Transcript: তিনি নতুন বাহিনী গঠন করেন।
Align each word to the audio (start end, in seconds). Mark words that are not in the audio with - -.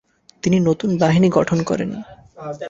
তিনি 0.43 0.57
নতুন 0.59 0.89
বাহিনী 0.97 1.27
গঠন 1.29 1.59
করেন। 1.63 1.91